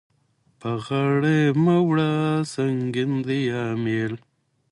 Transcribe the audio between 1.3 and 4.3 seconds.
يې مه وړه سنګين دی امېل.